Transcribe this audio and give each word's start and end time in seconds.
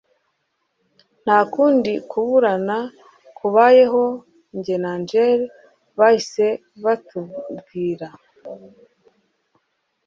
Nta 1.23 1.37
kundi 1.53 1.91
kuburana 2.09 2.77
kubayeho 3.37 4.03
njye 4.57 4.75
na 4.83 4.91
Angel 4.97 5.39
bahise 5.97 6.45
batubwira 6.83 8.07